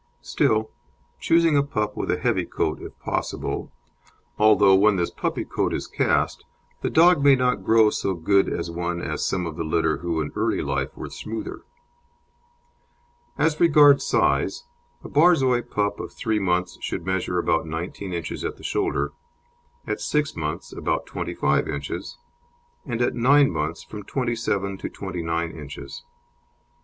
Still, 0.23 0.71
choose 1.19 1.45
a 1.45 1.61
pup 1.61 1.95
with 1.95 2.09
a 2.09 2.17
heavy 2.17 2.43
coat, 2.45 2.81
if 2.81 2.97
possible, 2.97 3.71
although 4.39 4.73
when 4.73 4.95
this 4.95 5.11
puppy 5.11 5.45
coat 5.45 5.75
is 5.75 5.85
cast, 5.85 6.43
the 6.81 6.89
dog 6.89 7.23
may 7.23 7.35
not 7.35 7.63
grow 7.63 7.91
so 7.91 8.15
good 8.15 8.49
as 8.51 8.71
one 8.71 8.99
as 8.99 9.23
some 9.23 9.45
of 9.45 9.57
the 9.57 9.63
litter 9.63 9.97
who 9.97 10.19
in 10.19 10.31
early 10.35 10.63
life 10.63 10.97
were 10.97 11.11
smoother. 11.11 11.61
As 13.37 13.59
regards 13.59 14.03
size, 14.03 14.63
a 15.03 15.07
Borzoi 15.07 15.61
pup 15.61 15.99
of 15.99 16.11
three 16.11 16.39
months 16.39 16.79
should 16.81 17.05
measure 17.05 17.37
about 17.37 17.67
19 17.67 18.11
inches 18.11 18.43
at 18.43 18.57
the 18.57 18.63
shoulder, 18.63 19.11
at 19.85 20.01
six 20.01 20.35
months 20.35 20.73
about 20.73 21.05
25 21.05 21.67
inches, 21.69 22.17
and 22.87 23.03
at 23.03 23.13
nine 23.13 23.51
months 23.51 23.83
from 23.83 24.01
27 24.01 24.79
to 24.79 24.89
29 24.89 25.51
inches. 25.51 26.01